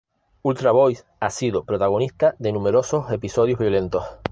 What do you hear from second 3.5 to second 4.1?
violentos.